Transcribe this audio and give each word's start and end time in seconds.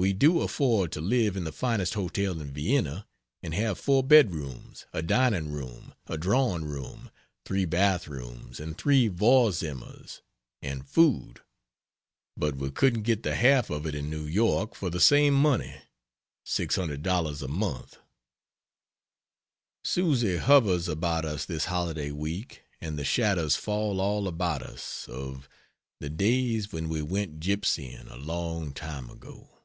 We 0.00 0.12
do 0.12 0.42
afford 0.42 0.92
to 0.92 1.00
live 1.00 1.36
in 1.36 1.42
the 1.42 1.50
finest 1.50 1.94
hotel 1.94 2.40
in 2.40 2.52
Vienna, 2.52 3.08
and 3.42 3.52
have 3.52 3.80
4 3.80 4.04
bedrooms, 4.04 4.86
a 4.92 5.02
dining 5.02 5.48
room, 5.50 5.92
a 6.06 6.16
drawing 6.16 6.66
room, 6.66 7.10
3 7.46 7.64
bath 7.64 8.06
rooms 8.06 8.60
and 8.60 8.78
3 8.78 9.08
Vorzimmers, 9.08 10.20
(and 10.62 10.86
food) 10.86 11.40
but 12.36 12.54
we 12.54 12.70
couldn't 12.70 13.02
get 13.02 13.24
the 13.24 13.34
half 13.34 13.70
of 13.70 13.86
it 13.86 13.96
in 13.96 14.08
New 14.08 14.24
York 14.24 14.76
for 14.76 14.88
the 14.88 15.00
same 15.00 15.34
money 15.34 15.74
($600 16.46 17.42
a 17.42 17.48
month). 17.48 17.98
Susy 19.82 20.36
hovers 20.36 20.86
about 20.86 21.24
us 21.24 21.44
this 21.44 21.64
holiday 21.64 22.12
week, 22.12 22.62
and 22.80 22.96
the 22.96 23.04
shadows 23.04 23.56
fall 23.56 24.00
all 24.00 24.28
about 24.28 24.62
us 24.62 25.08
of 25.08 25.48
"The 25.98 26.08
days 26.08 26.70
when 26.70 26.88
we 26.88 27.02
went 27.02 27.40
gipsying 27.40 28.06
A 28.08 28.16
long 28.16 28.72
time 28.72 29.10
ago." 29.10 29.56